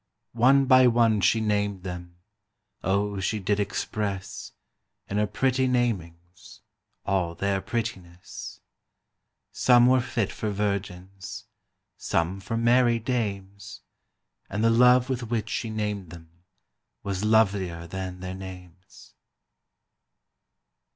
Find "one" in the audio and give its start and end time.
0.33-0.65, 0.87-1.21